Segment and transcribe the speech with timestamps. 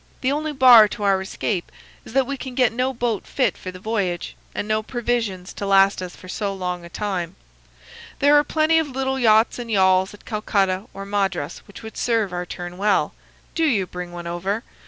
[0.21, 1.71] The only bar to our escape
[2.05, 5.67] is that we can get no boat fit for the voyage, and no provisions to
[5.67, 7.35] last us for so long a time.
[8.17, 12.33] There are plenty of little yachts and yawls at Calcutta or Madras which would serve
[12.33, 13.13] our turn well.
[13.53, 14.63] Do you bring one over.